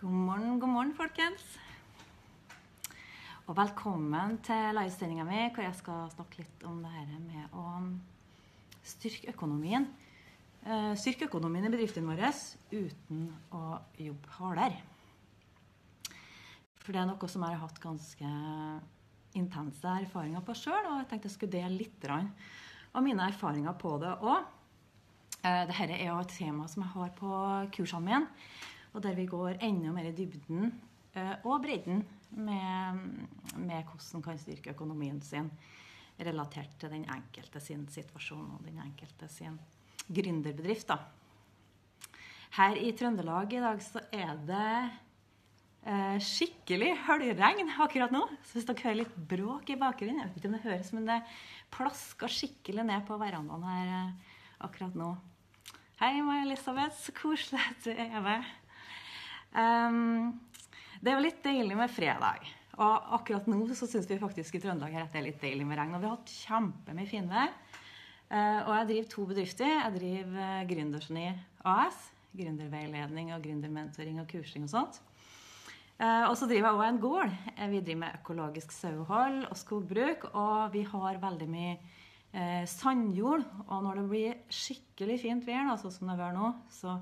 [0.00, 1.42] God morgen, god morgen, folkens.
[3.44, 7.64] Og velkommen til livesendinga mi, hvor jeg skal snakke litt om det her med å
[8.94, 9.84] styrke økonomien.
[10.64, 12.24] Eh, Styrke økonomien i bedriften vår
[12.70, 14.80] uten å jobbe hardere.
[16.80, 18.32] For det er noe som jeg har hatt ganske
[19.36, 23.98] intense erfaringer på sjøl, og jeg tenkte jeg skulle dele litt av mine erfaringer på
[24.00, 24.48] det òg.
[25.44, 27.38] Dette er jo et tema som jeg har på
[27.76, 28.44] kursene mine,
[28.92, 30.70] og der vi går enda mer i dybden
[31.14, 33.04] eh, og bredden med,
[33.56, 35.50] med hvordan man kan styrke økonomien sin
[36.20, 39.56] relatert til den enkelte sin situasjon og den enkelte sin
[40.10, 40.90] gründerbedrift.
[40.90, 40.98] da.
[42.58, 44.72] Her i Trøndelag i dag så er det
[45.86, 48.24] eh, skikkelig høljregn akkurat nå.
[48.44, 51.08] Så hvis dere hører litt bråk i bakgrunnen Jeg vet ikke om det høres, men
[51.08, 51.20] det
[51.70, 55.14] plasker skikkelig ned på verandaen her eh, akkurat nå.
[56.00, 56.96] Hei, Maja Elisabeth.
[56.96, 58.50] Så koselig at du er med.
[59.50, 62.44] Det er jo litt deilig med fredag.
[62.80, 65.80] Og akkurat nå så syns vi faktisk i Trøndelag at det er litt deilig med
[65.80, 65.96] regn.
[65.96, 67.52] Og vi har hatt kjempemye finvær.
[68.30, 69.70] Uh, og jeg driver to bedrifter.
[69.74, 71.26] Jeg driver uh, Gründergeni
[71.66, 72.00] AS.
[72.30, 75.00] Gründerveiledning og gründermentoring og kursing og sånt.
[76.00, 77.34] Uh, og så driver jeg òg en gård.
[77.58, 80.30] Vi driver med økologisk sauehold og skogbruk.
[80.30, 83.44] Og vi har veldig mye eh, sandjord.
[83.66, 86.96] Og når det blir skikkelig fint vær, altså som det er nå, så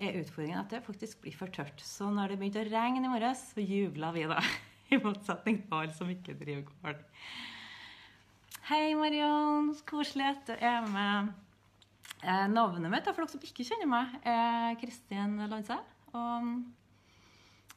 [0.00, 1.80] er utfordringen at det faktisk blir for tørt.
[1.84, 4.40] Så når det begynte å regne i morges, så jubla vi da.
[4.92, 7.04] I motsetning til alle som ikke driver gård.
[8.70, 9.70] Hei, Marion.
[9.86, 11.30] Koselig at du er med.
[12.20, 15.96] Eh, navnet mitt, for dere som ikke kjenner meg, er Kristin Landseth.
[16.12, 16.50] Og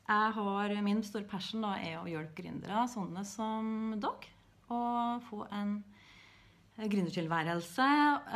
[0.04, 4.34] jeg har, min store passion da, er å hjelpe gründere, sånne som dere,
[4.74, 4.80] å
[5.30, 5.78] få en
[6.78, 7.88] gründertilværelse.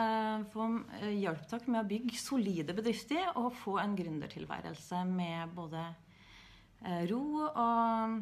[0.03, 0.67] Eh, få
[1.09, 5.83] hjelp takk med å bygge solide bedrifter og få en gründertilværelse med både
[6.85, 8.19] eh, ro og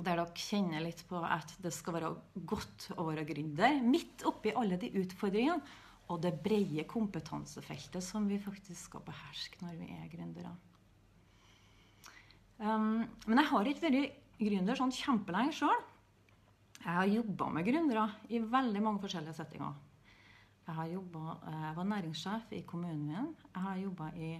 [0.00, 2.10] der dere kjenner litt på at det skal være
[2.48, 3.80] godt å være gründer.
[3.84, 9.76] Midt oppi alle de utfordringene og det brede kompetansefeltet som vi faktisk skal beherske når
[9.78, 10.54] vi er gründere.
[12.60, 15.84] Um, men jeg har ikke vært gründer sånn kjempelenge sjøl.
[16.80, 19.74] Jeg har jobba med gründere i veldig mange forskjellige settinger.
[20.64, 23.34] Jeg, har jobbet, eh, jeg var næringssjef i kommunen min.
[23.54, 24.30] Jeg har jobba i,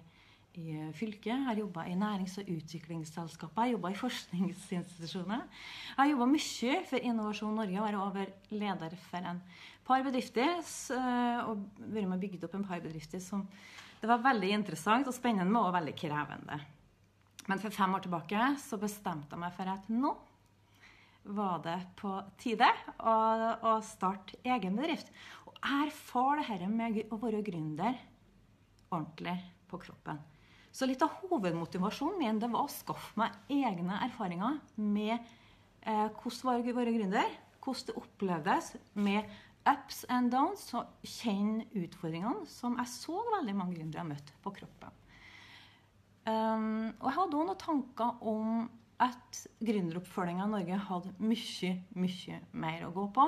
[0.55, 1.27] i, fylket.
[1.27, 3.57] Jeg har jobba i nærings- og utviklingsselskapet.
[3.57, 5.43] Jeg har jobba i forskningsinstitusjoner.
[5.91, 9.43] Jeg har jobba mye for Innovasjon Norge og vært over leder for en
[9.85, 10.65] par bedrifter.
[10.97, 13.45] Eh, og vært med og bygd opp en par bedrifter som
[14.01, 16.57] det var veldig interessant og spennende, og veldig krevende.
[17.51, 20.15] Men for fem år tilbake så bestemte jeg meg for at nå
[21.25, 23.15] var det på tide å,
[23.71, 25.11] å starte egen bedrift.
[25.47, 27.99] Og det dette med å være gründer
[28.91, 29.37] ordentlig
[29.71, 30.19] på kroppen.
[30.71, 36.47] Så litt av hovedmotivasjonen min det var å skaffe meg egne erfaringer med eh, hvordan
[36.47, 37.39] var å være gründer.
[37.61, 39.33] Hvordan det opplevdes med
[39.69, 40.69] ups and downs.
[40.79, 44.97] Og kjenne utfordringene som jeg så veldig mange gründere har møtt på kroppen.
[46.29, 48.67] Um, og jeg hadde òg noen tanker om
[49.01, 53.27] at gründeroppfølginga i Norge hadde mye, mye mer å gå på.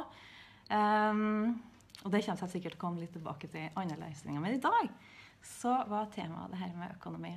[0.72, 1.55] Um,
[2.03, 4.43] og det kommer jeg sikkert til å komme litt tilbake til i løsninger.
[4.43, 4.91] Men i dag
[5.47, 7.32] så var temaet det her med økonomi.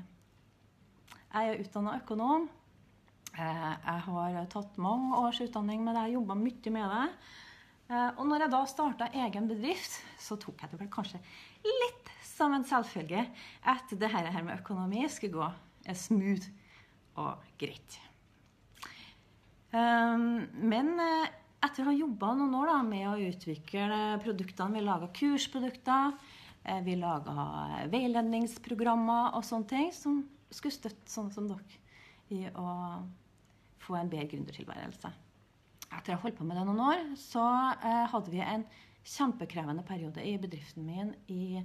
[1.35, 2.47] Jeg er utdanna økonom.
[3.35, 6.05] Eh, jeg har tatt mange års utdanning med det.
[6.07, 7.07] Jeg jobba mye med det.
[7.91, 11.21] Eh, og når jeg da starta egen bedrift, så tok jeg det vel kanskje
[11.65, 13.27] litt som en selvfølge
[13.71, 16.49] at det her med økonomi skulle gå smooth
[17.21, 17.99] og greit.
[19.75, 21.27] Ehm, men eh,
[21.65, 26.15] etter å ha jobba noen år da, med å utvikle produktene Vi laga kursprodukter,
[26.63, 31.83] eh, vi laga veiledningsprogrammer og sånne ting som skulle støtte sånne som dere
[32.33, 32.69] i å
[33.83, 35.11] få en bedre gründertilværelse.
[35.93, 37.43] Etter å ha holdt på med det noen år, så
[37.75, 38.65] eh, hadde vi en
[39.05, 41.59] kjempekrevende periode i bedriften min i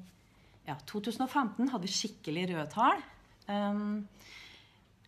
[0.66, 3.00] ja, 2015 hadde vi skikkelig røde tall.
[3.48, 4.04] Um,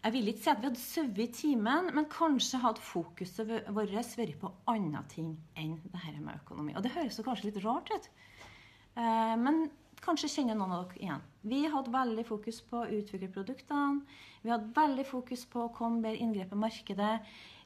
[0.02, 3.92] jeg vil ikke si at vi hadde sovet i timen, men kanskje hadde fokuset vårt
[3.94, 6.74] vært på andre ting enn det her med økonomi.
[6.74, 8.08] Og det høres jo kanskje litt rart ut,
[8.98, 9.68] eh, men
[10.02, 11.24] kanskje kjenner noen av dere igjen.
[11.46, 14.02] Vi hadde veldig fokus på å utvikle produktene.
[14.42, 17.14] Vi hadde veldig fokus på å komme bedre inngrep i markedet.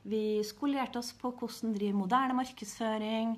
[0.07, 3.33] Vi skolerte oss på hvordan drive moderne markedsføring.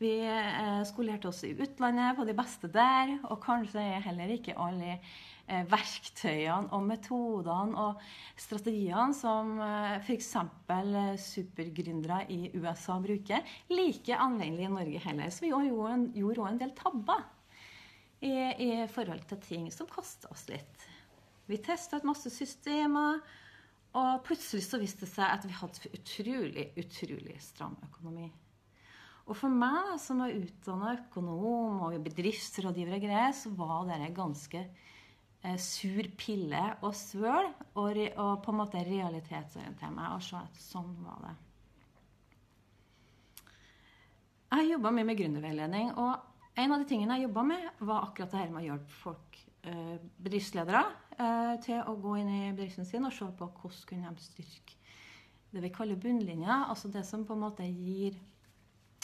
[0.00, 3.18] Vi eh, skolerte oss i utlandet på de beste der.
[3.28, 5.00] Og kanskje er heller ikke alle
[5.46, 8.00] verktøyene og metodene og
[8.40, 10.30] strategiene som eh, f.eks.
[10.40, 15.30] Eh, supergründere i USA bruker, like anvendelig i Norge heller.
[15.30, 17.24] Så vi gjorde òg en del tabber
[18.24, 20.86] i, i forhold til ting som kosta oss litt.
[21.44, 23.20] Vi testa ut masse systemer.
[23.94, 28.26] Og plutselig så viste det seg at vi hadde utrolig, utrolig stram økonomi.
[29.30, 34.64] Og for meg som var utdanna økonom og bedriftsrådgiver og greier, så var det ganske
[34.64, 34.90] eh,
[35.60, 40.92] sur pille og svøl og, og, på en måte realitetsorientere meg og se at sånn
[41.04, 41.34] var det.
[44.54, 48.06] Jeg har jobba mye med gründerveiledning, og en av de tingene jeg jobba med, var
[48.06, 50.84] akkurat det her med å hjelpe folk, eh, bedriftsledere,
[51.18, 54.78] eh, til å gå inn i bedriften sin og se på hvordan kunne de styrke
[55.54, 58.16] det vi kaller bunnlinja, altså det som på en måte gir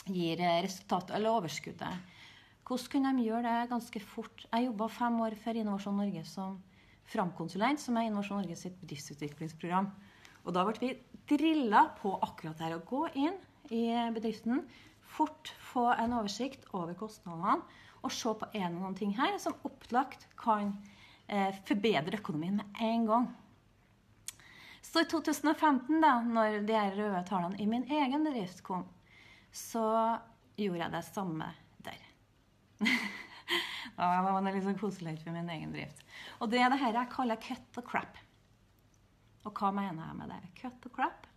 [0.09, 2.17] gir resultat, eller overskuddet.
[2.71, 4.43] Hvordan kunne de gjøre det ganske fort?
[4.47, 6.53] Jeg jobba fem år for Innovasjon Norge som
[7.11, 9.89] framkonsulent, som er Innovasjon Norge sitt bedriftsutviklingsprogram.
[10.45, 10.91] Og da ble vi
[11.27, 12.77] drilla på akkurat det her.
[12.77, 13.35] Å gå inn
[13.75, 13.81] i
[14.15, 14.61] bedriften,
[15.03, 17.57] fort få en oversikt over kostnadene,
[18.07, 20.71] og se på en eller annen ting her som opplagt kan
[21.27, 23.27] eh, forbedre økonomien med en gang.
[24.79, 28.87] Så i 2015, da når de her røde tallene i min egen bedrift kom,
[29.51, 30.15] så
[30.55, 31.51] gjorde jeg det samme.
[33.97, 36.05] da var det litt sånn koselig for min egen drift.
[36.39, 38.21] Og det er det her jeg kaller cut og crap.
[39.45, 40.39] Og hva mener jeg med det?
[40.61, 41.27] Cut og crap,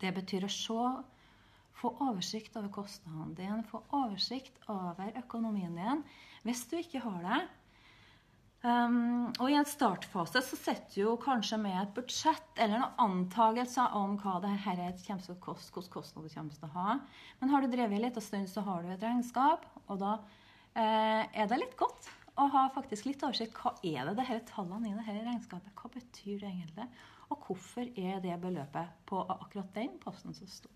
[0.00, 0.82] det betyr å se
[1.78, 6.02] få oversikt over kostnadene dine, få oversikt over økonomien din.
[6.46, 7.40] Hvis du ikke har det,
[8.58, 13.94] Um, og I en startfase så sitter du kanskje med et budsjett eller noen antagelser
[13.94, 16.96] om hva det her kommer til å koste, hvilke kostnader du kommer til å ha.
[17.38, 20.16] Men har du drevet en liten stund, så har du et regnskap, og da
[20.74, 23.54] eh, er det litt godt å ha faktisk litt oversikt.
[23.62, 25.74] Hva er det det her tallene i det her regnskapet?
[25.78, 26.88] Hva betyr det egentlig?
[27.28, 30.74] Og hvorfor er det beløpet på akkurat den posten så stor?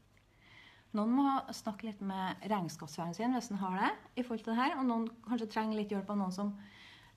[0.93, 1.27] Noen må
[1.57, 4.87] snakke litt med regnskapsføreren sin hvis han har det, i forhold til det her, og
[4.87, 6.53] noen kanskje trenger litt hjelp av noen som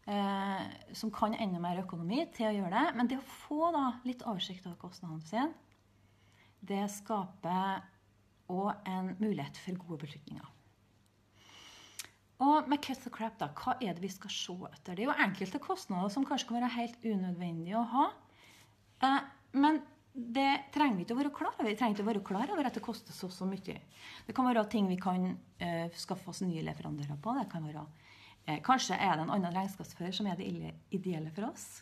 [0.06, 0.63] eh,
[0.94, 2.86] som kan enda mer økonomi, til å gjøre det.
[2.98, 5.50] Men det å få da, litt oversikt over kostnadene sine,
[6.66, 7.86] det skaper
[8.52, 10.52] òg en mulighet for gode beslutninger.
[12.46, 14.96] Og med cut the crap, da, hva er det vi skal se etter?
[14.96, 18.07] Det er jo enkelte kostnader som kanskje kan være helt unødvendige å ha.
[19.07, 19.22] Eh,
[19.56, 19.80] men
[20.16, 21.69] det trenger vi ikke å være klar over.
[21.69, 23.78] Vi trenger ikke å være klar over at det koster så så mye.
[24.28, 25.30] Det kan være ting vi kan
[25.60, 27.36] eh, skaffe oss nye leverandører på.
[27.40, 27.84] Det kan være
[28.45, 30.47] kanskje er det en annen regnskapsfører som er det
[30.94, 31.81] ideelle for oss.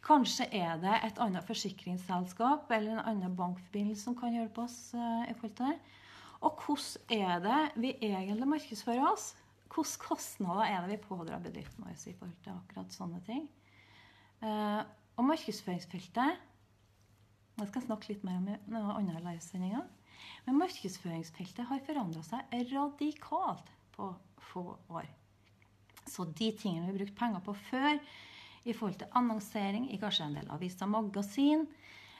[0.00, 4.94] Kanskje er det et annet forsikringsselskap eller en annen bankforbindelse som kan hjelpe oss.
[4.94, 5.98] Eh, i forhold til det.
[6.40, 9.34] Og hvordan er det vi egentlig markedsfører oss?
[9.70, 13.44] Hvilke kostnader er det vi pådrar bedriften vår i forhold til akkurat sånne ting?
[14.40, 14.80] Eh,
[15.16, 16.46] og markedsføringsfeltet
[17.60, 19.84] Jeg skal snakke litt mer om noen andre livesendinger.
[20.46, 24.14] Men markedsføringsfeltet har forandra seg radikalt på
[24.50, 25.19] få år.
[26.08, 27.98] Så de tingene vi har brukt penger på før
[28.68, 31.64] i forhold til annonsering i kanskje en del aviser og magasin,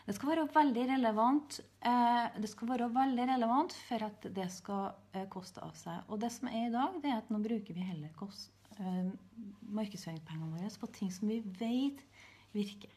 [0.07, 1.59] det skal være veldig relevant.
[1.87, 6.01] Eh, det skal være veldig relevant for at det skal eh, koste av seg.
[6.09, 9.13] Og det som er i dag, det er at nå bruker vi heller kost, eh,
[9.77, 12.03] markedsføringspengene våre på ting som vi vet
[12.57, 12.97] virker.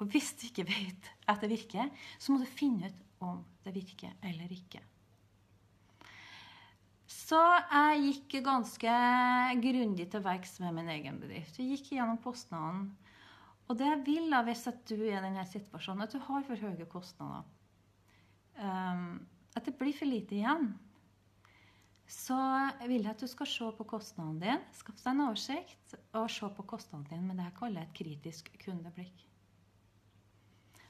[0.00, 3.76] Og hvis du ikke vet at det virker, så må du finne ut om det
[3.76, 4.80] virker eller ikke.
[7.10, 8.90] Så jeg gikk ganske
[9.62, 11.58] grundig til verks med min egen bedrift.
[11.58, 12.92] Jeg gikk gjennom kostnadene.
[13.70, 16.58] Og det jeg vil da, hvis du er i denne situasjonen, at du har for
[16.58, 17.44] høye kostnader,
[18.58, 19.20] um,
[19.54, 20.72] at det blir for lite igjen,
[22.10, 22.38] så
[22.82, 26.50] vil jeg at du skal se på kostnadene dine, skaffe deg en oversikt og se
[26.56, 29.26] på kostnadene dine med det jeg kaller et kritisk kundeblikk.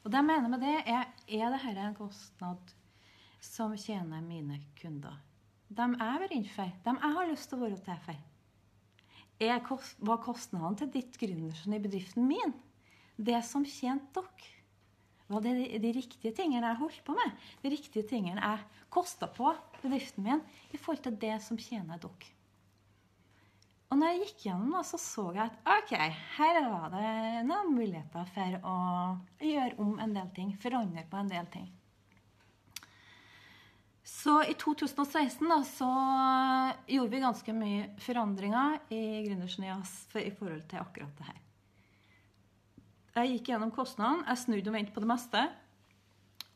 [0.00, 2.76] Og det jeg mener med det, er er dette en kostnad
[3.44, 5.20] som tjener mine kunder
[5.70, 8.22] dem jeg vært inne for, dem jeg har lyst til å være til for,
[9.40, 9.60] er,
[10.04, 12.52] var kostnadene til ditt gründerson i bedriften min
[13.20, 14.56] det som tjente dere?
[15.30, 17.34] Var det de, de, riktige tingene jeg holdt på med?
[17.62, 20.42] De riktige tingene jeg kosta på bedriften min
[20.74, 22.34] i forhold til det som tjener dere?
[23.90, 25.94] Og når jeg gikk gjennom, så så jeg at ok,
[26.36, 27.14] her var det
[27.46, 28.76] noen muligheter for å
[29.42, 30.52] gjøre om en del ting.
[30.62, 31.66] Forandre på en del ting.
[34.06, 35.88] Så i 2016 da, så
[36.88, 41.40] gjorde vi ganske mye forandringer i Gründersnias i forhold til akkurat det her.
[43.20, 45.42] Jeg gikk gjennom kostnadene, jeg snudde og vendte på det meste.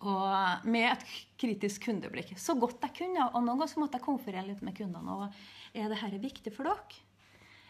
[0.05, 1.05] Og med et
[1.41, 2.35] kritisk kundeblikk.
[2.41, 3.31] Så godt jeg kunne.
[3.33, 5.17] Og noen ganger måtte jeg konferere litt med kundene.
[5.17, 7.01] og Er dette viktig for dere?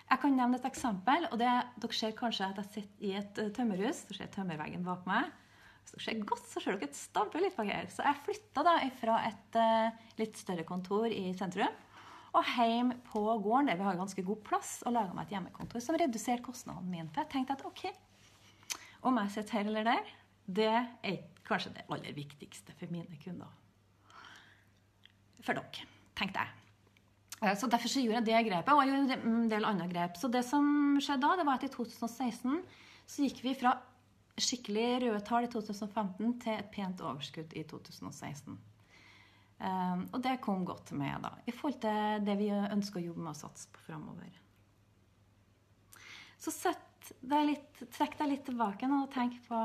[0.04, 1.28] Jeg kan nevne et eksempel.
[1.30, 4.04] og det, Dere ser kanskje at jeg sitter i et tømmerhus.
[4.08, 5.30] Dere ser tømmerveggen bak meg.
[5.92, 7.90] Det skjer godt, så ser dere et stabbe litt bak her.
[7.92, 11.82] Så jeg flytta da fra et uh, litt større kontor i sentrum
[12.34, 15.82] og hjem på gården der vi har ganske god plass, og laga meg et hjemmekontor
[15.82, 17.10] som reduserte kostnadene mine.
[17.14, 17.84] For jeg tenkte at ok,
[19.06, 20.14] om jeg sitter her eller der,
[20.44, 23.48] Det er kanskje det aller viktigste for mine kunder.
[25.40, 25.86] For dere,
[26.18, 26.50] tenkte jeg.
[27.40, 30.18] Eh, så Derfor så gjorde jeg det grepet, og jeg gjorde en del andre grep.
[30.20, 32.60] Så det som skjedde da, det var at i 2016
[33.06, 33.72] så gikk vi fra
[34.40, 38.56] skikkelig røde tall i 2015 til et pent overskudd i 2016.
[39.64, 43.22] Um, og det kom godt med da, i forhold til det vi ønsker å jobbe
[43.22, 44.40] med og satse på framover.
[46.42, 49.64] Så sett deg litt, trekk deg litt tilbake nå og tenk på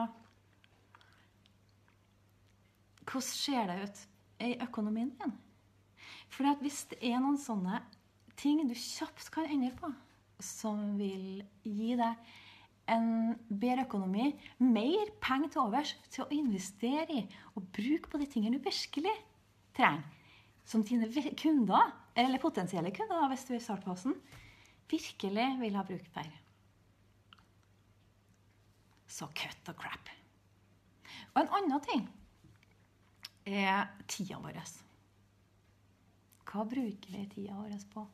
[3.10, 4.02] Hvordan ser det ut
[4.46, 5.32] i økonomien din?
[6.30, 7.80] For hvis det er noen sånne
[8.38, 9.90] ting du kjapt kan endre på,
[10.40, 12.30] som vil gi deg
[12.89, 14.31] en bedre økonomi,
[14.62, 17.24] mer penger til overs til å investere i
[17.55, 19.13] og bruke på de tingene du virkelig
[19.77, 20.05] trenger.
[20.69, 24.13] Som dine kunder, eller potensielle kunder hvis du er i startfasen,
[24.89, 26.29] virkelig vil ha bruk for.
[29.10, 30.12] Så cut the crap.
[31.34, 32.05] Og en annen ting
[33.50, 34.62] er tida vår.
[36.50, 38.05] Hva bruker vi tida vår på?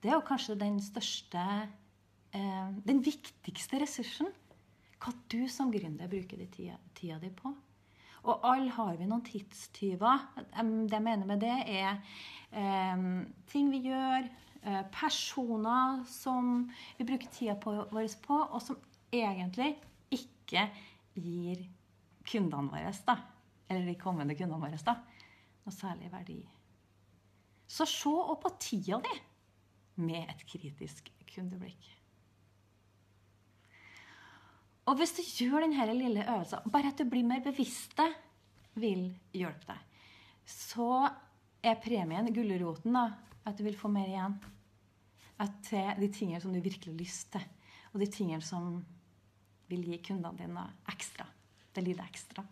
[0.00, 1.44] Det er jo kanskje den største
[2.32, 4.30] eh, Den viktigste ressursen.
[5.00, 7.54] Hva du som gründer bruker tida, tida di på.
[8.28, 10.26] Og alle har vi noen tidstyver.
[10.36, 12.02] Det jeg mener med det, er
[12.52, 13.04] eh,
[13.48, 14.28] ting vi gjør,
[14.62, 16.68] eh, personer som
[16.98, 18.76] vi bruker tida på, vår på, og som
[19.12, 19.72] egentlig
[20.12, 20.68] ikke
[21.16, 21.64] gir
[22.28, 23.16] kundene våre, da,
[23.70, 24.98] eller de kommende kundene våre, da,
[25.64, 26.40] noe særlig verdi.
[27.70, 29.16] Så se opp på tida di
[30.02, 31.99] med et kritisk kundeblikk.
[34.90, 38.10] Og hvis du gjør denne lille øvelsen, bare at du blir mer bevisst det,
[38.80, 39.04] vil
[39.34, 39.98] hjelpe deg.
[40.50, 40.90] Så
[41.62, 43.04] er premien, gulroten, da,
[43.46, 44.34] at du vil få mer igjen.
[45.40, 45.70] At
[46.00, 47.46] de tingene som du virkelig har lyst til,
[47.92, 48.80] og de tingene som
[49.70, 51.26] vil gi kundene dine ekstra.
[51.70, 52.42] Det lille ekstra.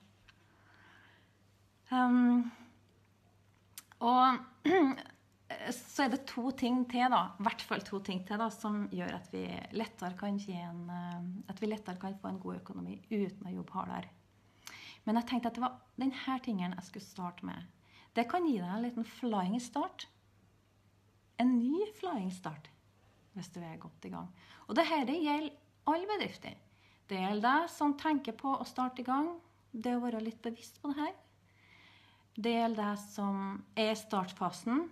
[1.91, 2.45] Um,
[4.05, 4.39] og
[5.73, 8.83] så er det to ting til, da, i hvert fall to ting til, da, som
[8.93, 13.49] gjør at vi lettere kan, en, eh, vi lettere kan få en god økonomi uten
[13.49, 14.13] å jobbe hardere.
[15.07, 17.65] Men jeg tenkte at det var denne tingen jeg skulle starte med.
[18.13, 20.09] Det kan gi deg en liten flying start.
[21.41, 22.69] En ny flying start
[23.39, 24.27] hvis du er godt i gang.
[24.67, 25.55] Og dette gjelder
[25.89, 26.57] alle bedrifter.
[27.09, 29.31] Det gjelder deg som tenker på å starte i gang.
[29.73, 31.15] Det å være litt bevisst på det her.
[32.37, 33.39] Det gjelder deg som
[33.79, 34.85] er i startfasen,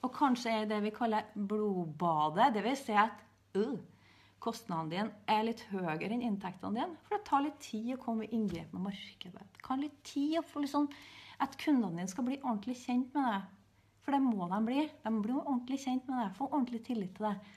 [0.00, 2.54] og kanskje er det vi kaller blodbadet.
[2.54, 3.20] Det vil si at
[3.58, 3.76] uh,
[4.40, 7.00] kostnadene dine er litt høyere enn inntektene dine.
[7.04, 9.46] For det tar litt tid å komme i inngrep med markedet.
[9.56, 10.88] Det kan litt tid å få liksom,
[11.44, 13.50] at kundene dine skal bli ordentlig kjent med deg.
[14.00, 14.86] For det må de bli.
[15.04, 17.52] De blir ordentlig kjent med deg, få ordentlig tillit til deg.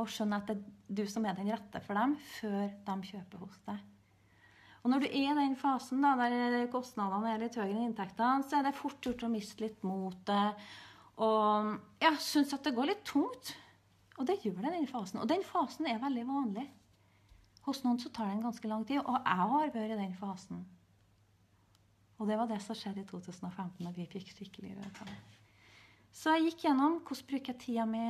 [0.00, 3.40] Og skjønne at det er du som er den rette for dem, før de kjøper
[3.46, 3.80] hos deg.
[4.80, 8.46] Og når du er i den fasen da, der kostnadene er litt høyere enn inntektene,
[8.48, 10.60] så er det fort gjort å miste litt motet
[11.20, 13.54] og ja, syns at det går litt tungt.
[14.20, 15.20] Og det gjør det i den fasen.
[15.22, 16.66] Og den fasen er veldig vanlig.
[17.64, 19.00] Hos noen så tar den ganske lang tid.
[19.00, 20.64] Og jeg har vært i den fasen.
[22.20, 25.12] Og det var det som skjedde i 2015, da vi fikk skikkelig røde tall.
[26.12, 28.02] Så jeg gikk gjennom hvordan bruker jeg tida mi,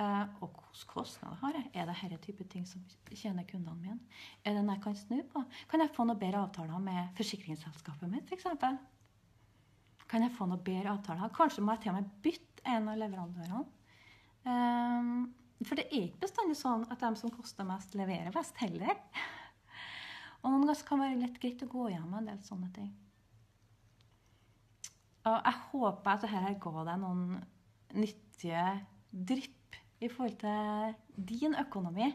[0.00, 1.66] eh, og hvilke kostnader har jeg.
[1.74, 3.98] Er det denne type ting som tjener kundene mine?
[4.44, 5.44] Er det noe jeg kan snu på?
[5.68, 8.48] Kan jeg få noe bedre avtaler med forsikringsselskapet mitt, f.eks.?
[10.12, 11.30] Kan jeg få noe bedre avtaler?
[11.32, 13.62] Kanskje må jeg til og med bytte en av leverandørene.
[14.44, 15.30] Um,
[15.62, 18.98] for det er ikke bestandig sånn at de som koster mest, leverer best heller.
[20.42, 22.90] Og noen ganger kan det være litt greit å gå gjennom en del sånne ting.
[25.22, 27.24] Og jeg håper at dette ga deg noen
[27.94, 28.66] nyttige
[29.32, 32.10] drypp i forhold til din økonomi.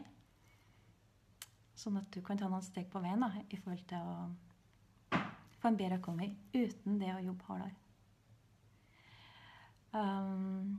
[1.78, 5.18] Sånn at du kan ta noen steg på veien da, i forhold til å
[5.58, 7.87] få en bedre økonomi uten det å jobbe hardere.
[9.96, 10.78] Um,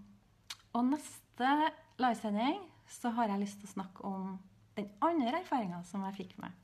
[0.74, 1.54] og neste
[2.00, 4.34] livesending så har jeg lyst til å snakke om
[4.78, 6.56] den andre erfaringa som jeg fikk med.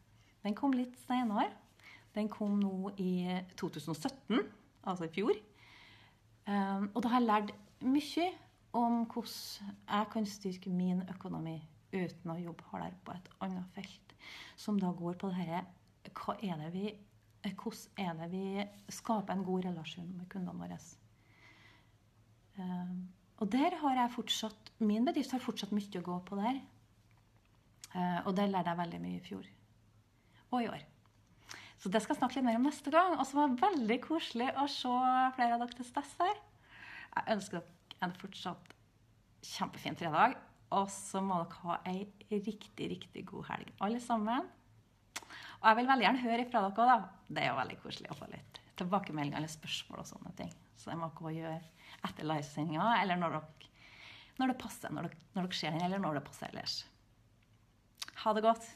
[0.45, 1.49] Den kom litt senere.
[2.15, 4.39] Den kom nå i 2017,
[4.87, 5.35] altså i fjor.
[6.45, 8.27] Um, og da har jeg lært mye
[8.75, 11.57] om hvordan jeg kan styrke min økonomi
[11.95, 14.15] uten å jobbe hardere på et annet felt.
[14.59, 15.63] Som da går på det
[16.05, 16.93] dette hva er det vi,
[17.45, 20.79] Hvordan er det vi skaper en god relasjon med kundene våre?
[22.55, 22.95] Uh,
[23.43, 26.59] og der har jeg fortsatt Min bedrift har fortsatt mye å gå på der.
[27.95, 29.47] Uh, og det lærte jeg veldig mye i fjor.
[30.51, 30.83] Og i år.
[31.79, 33.15] Så det skal jeg snakke litt mer om neste gang.
[33.19, 34.95] Og så var det veldig koselig å se
[35.37, 36.41] flere av dere til stede her.
[37.15, 38.75] Jeg ønsker dere en fortsatt
[39.45, 40.37] kjempefin fredag.
[40.75, 44.47] Og så må dere ha ei riktig, riktig god helg, alle sammen.
[45.61, 47.25] Og jeg vil veldig gjerne høre ifra dere òg, da.
[47.29, 50.51] Det er jo veldig koselig å få litt tilbakemeldinger eller spørsmål og sånne ting.
[50.75, 51.59] Så det må dere gjøre
[52.05, 53.69] etter livesendinga, eller når, dere,
[54.39, 54.93] når det passer.
[54.93, 56.79] Når dere, når dere ser den, eller når det passer ellers.
[58.23, 58.67] Ha det godt.